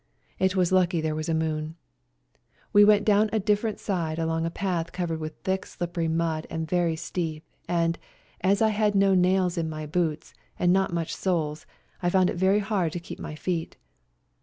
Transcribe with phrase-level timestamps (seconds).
[0.39, 1.75] It was lucky there was a moon.
[2.73, 6.67] We went down a different side along a path covered with thick slippery mud and
[6.67, 7.99] very steep, and,
[8.43, 11.67] as I had no nails in my boots and not much soles,
[12.01, 13.77] I found it hard to keep my feet.